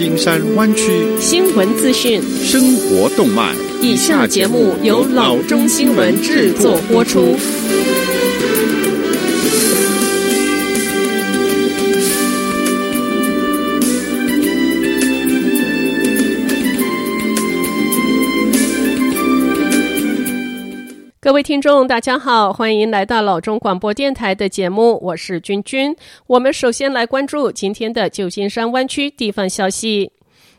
[0.00, 3.54] 金山湾区新闻资讯、生活动脉。
[3.82, 7.36] 以下节目由老中新闻制作播出。
[21.22, 25.94] 各位听众，大家好，欢迎来到老中广播电台的节目，我是君君。
[26.26, 30.12] 我们首先来关注今天的旧金山湾区地方消息。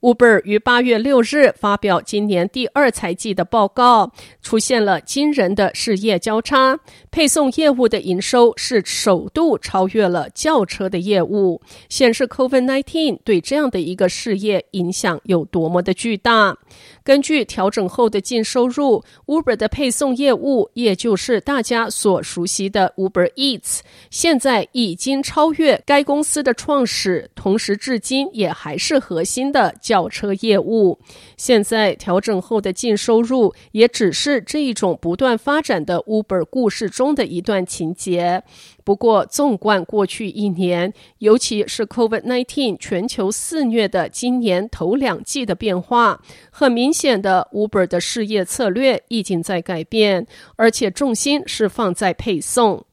[0.00, 6.78] Uber 于八月六日发表今年第二财季的报告，出现了惊人的事业交叉。
[7.10, 16.58] 配送业务的营收是首度超越了轿车的业务，显示 COVID-19 对这样的一个事业影响有多么的巨大。
[17.04, 23.80] 根据调整后的净收入，Uber 的配送业务，也就是大家所熟悉的 Uber Eats，
[24.10, 30.98] 现在已经超越该公司的创始，同时至今也还是核心的轿车业务，
[31.36, 38.42] 现在调整后的净收入也只是这一种不断发展的 Uber 故事中的一段情节。
[38.82, 52.86] 不过，纵观过去一年，尤其是 COVID-19 全球肆虐的今年头两季的变化，很明显的 Uber 的事业策略已经在改变，而且重心是放在配送。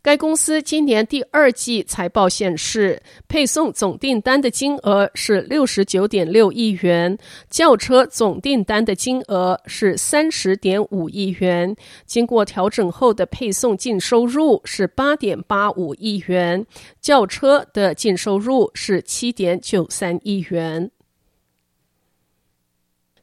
[0.00, 7.18] 该公司今年第二季财报显示，配送总订单的金额是六十九点六亿元，
[7.50, 11.76] 轿车总订单的金额是三十点五亿元。
[12.06, 16.64] 经过调整后的配送净收入是八点八五亿元，
[17.00, 20.90] 轿车的净收入是七点九三亿元。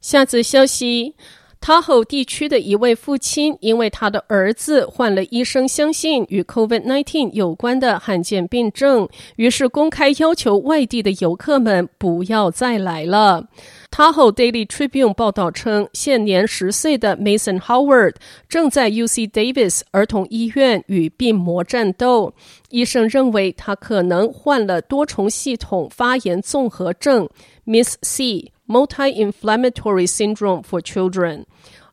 [0.05, 1.15] 下则消息。
[1.59, 13.47] 塔霍地区的一位父亲，因为他的儿子患了医生相信与 COVID-19 有关的罕见病症，于是公开要求外地的游客们不要再来了。
[13.89, 18.13] 塔霍 Daily Tribune 报道称，现年十岁的 Mason Howard
[18.47, 22.35] 正在 UC Davis 儿童医院与病魔战斗。
[22.69, 27.27] 医生认为他可能患了多重系统发炎综合症
[27.65, 28.51] （Miss C）。
[28.67, 31.45] Multi-inflammatory syndrome for children，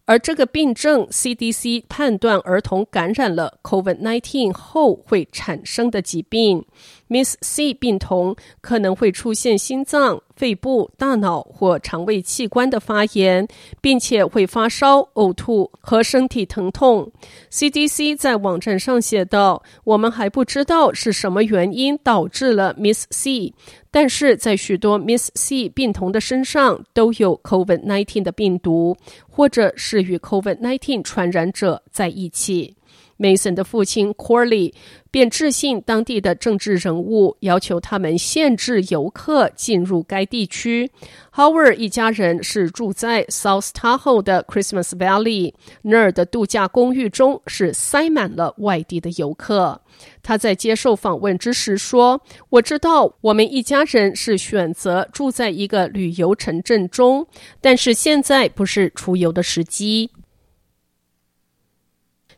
[0.07, 6.65] 而这个病症，CDC 判断儿童感染了 COVID-19 后会产生的疾病。
[7.13, 13.47] Miss C 病童可能会出现心脏、肺部、大脑或肠胃器官的发炎，
[13.83, 17.13] 并且会发烧、呕吐和身体疼痛。
[17.51, 23.53] CDC 在网站上写道：“我们还不知道是什么原因导致了 Miss C，
[23.91, 28.97] 但是在许多 Miss C 病童的身上都有 COVID-19 的病毒，
[29.29, 32.75] 或者是与 COVID-19 传染者在一起。”
[33.23, 34.73] Mason 的父亲 Corley
[35.13, 40.91] 便致信当地的政治人物，要求他们限制游客进入该地区。
[41.35, 49.81] Howard 一家人是住在 South Tahoe 的 Christmas Valley，那儿的度假公寓中是塞满了外地的游客。
[50.23, 57.27] 他在接受访问之时说：“我知道我们一家人是选择住在一个旅游城镇中，
[57.61, 60.11] 但是现在不是出游的时机。”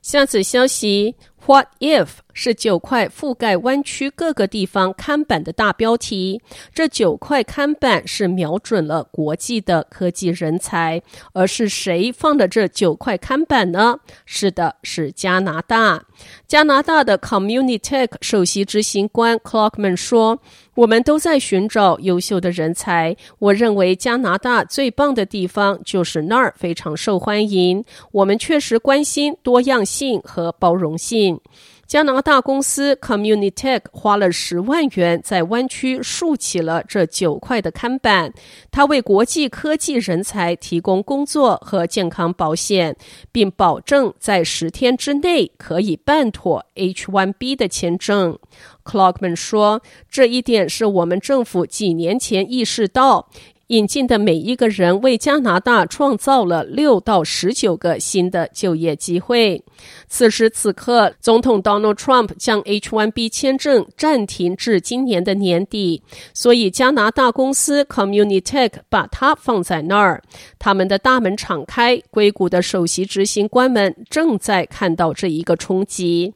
[0.05, 1.17] 下次休息
[1.47, 6.43] ：What if 是九块覆盖湾区各个地方看板的大标题。
[6.75, 11.01] 这九块看板是瞄准了国际的科技人才，
[11.33, 14.01] 而是谁放的这九块看板呢？
[14.27, 16.05] 是的，是加拿大。
[16.47, 20.41] 加拿大的 Communitech 首席执行官 Clockman 说
[20.75, 23.17] ：“我们都在寻找优秀的人才。
[23.39, 27.85] 我认为加拿大最棒的地方就是那儿非常受欢迎。
[28.13, 31.41] 我们确实关心多样性和包容性。”
[31.87, 38.33] 加拿大公司 Communitech 花了十万元在湾区竖起了这九块的看板，
[38.71, 42.97] 它为国际科技人才提供工作和健康保险，
[43.31, 48.39] 并保证在十天之内可以办妥 H-1B 的签证。
[48.85, 53.29] Clockman 说：“这一点是我们政府几年前意识到。”
[53.75, 59.63] 引进的每一个人为加拿大创造了六到十九个新的就业机会。
[60.09, 70.23] 此时此刻，总统 Donald Trump 将 H-1B 签证暂停至今年的年底，所以加拿大公司 Communitech 把它放在那儿。
[70.59, 76.35] 他们的大门敞开，硅谷的首席执行官们正在看到这一个冲击。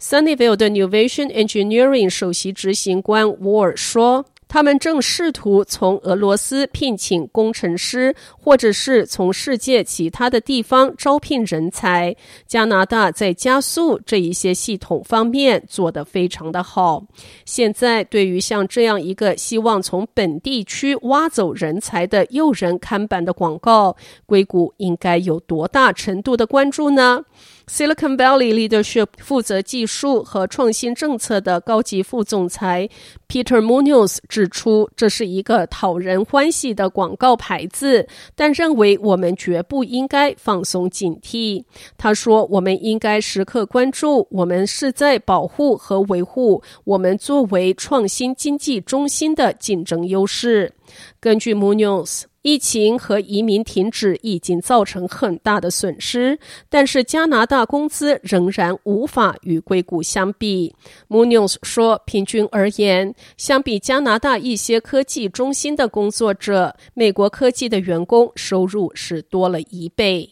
[0.00, 4.24] Sunnyvale 的 Nuvation Engineering 首席执行官 War 说。
[4.50, 12.16] 他们正试图从俄罗斯聘请工程师，或者是从世界其他的地方招聘人才。
[12.48, 17.04] 加拿大在加速这一些系统方面做得非常的好。
[17.44, 27.22] 现在，对于像这样一个希望从本地区挖走人才的诱人看板的广告，硅谷应该有多大程度的关注呢
[27.70, 32.88] ？Silicon Valley Leadership 负责技术和创新政策的高级副总裁
[33.28, 41.62] Peter Munoz 指出，这是一个讨人欢喜的广告牌子，但认为我们绝不应该放松警惕。
[41.96, 50.72] 他说：“我们应该时刻关注，我们是在保护和维护我们作为创新经济中心的竞争优势。”
[51.20, 52.24] 根据 Munoz。
[52.42, 56.38] 疫情和移民停止已经造成很大的损失，
[56.68, 60.74] 但是加拿大工资仍然无法与硅谷相比。
[61.08, 70.30] Munoz 说，平均而言，相比加拿大一些科技中心的工作者，美国科技的员工收入是多了一倍。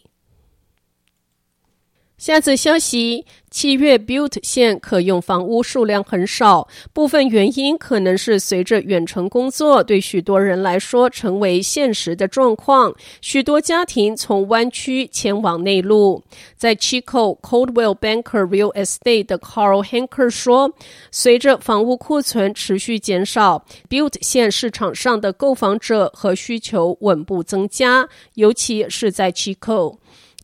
[2.19, 16.21] 下则消息：七月 Built 县可用房屋数量很少，部分原因可能是随着远程工作对许多人来说成为现实的状况，许多家庭从湾区迁往内陆。
[16.57, 20.73] 在 Chico Coldwell Banker Real Estate 的 Carl Hanker 说，
[21.11, 29.99] 随着房屋库存持续减少，Built 县市场上的购房者和需求稳步增加，尤其是在 Chico。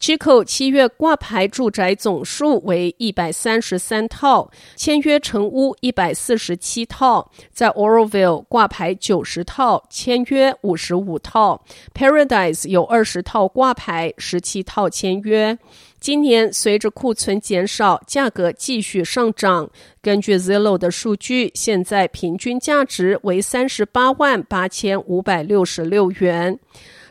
[0.05, 11.59] Chico 七月挂牌住宅总数为一百三十三套，签约成屋一百四十七套，在 Oroville 挂牌九十套，签约五十五套
[11.95, 15.57] ，Paradise 有二十套挂牌，十七套签约。
[15.99, 19.67] 今年随着库存减少，价格继续上涨。
[20.03, 26.59] 根据 Zillow 的数据，现在平均价值为三十八万八千五百六十六元。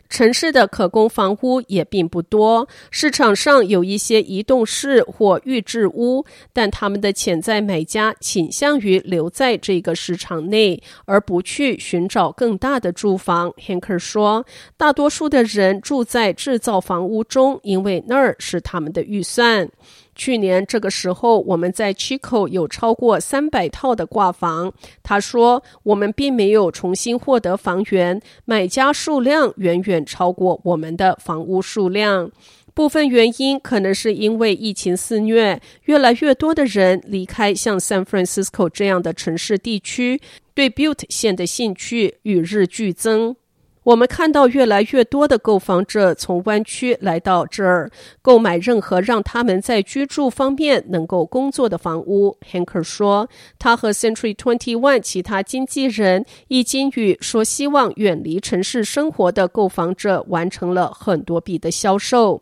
[0.09, 13.51] 城市的可供房屋也并不多，市场上有一些移动式或预制屋，但他们的潜在买家倾向于留在这个市场内，而不去寻找更大的住房。
[13.57, 14.45] Hanker 说，
[14.77, 19.69] 大多数的人住在制造房屋中，因为那儿是他们的预算。
[20.15, 24.73] 去年这个时候，我们在 Chico 有超过三百套的挂房。
[25.03, 32.31] 他说，我们并没有重新获得房源，买家数量远远超过我们的房屋数量。
[32.73, 40.19] 部分原因可能是因为疫情肆虐，越来越多的人离开像 San Francisco 这样的城市地区，
[40.53, 43.35] 对 Butte 县的兴趣与日俱增。
[43.85, 52.35] 我们看到越来越多的购房者从湾区来到这儿购买任何让他们在居住方面能够工作的房屋。
[52.51, 53.29] Hanker 说，
[53.59, 62.41] 他和 Century Twenty One 其他经纪人已经与说希望远离城市生活的购房者完成了很多笔的销售。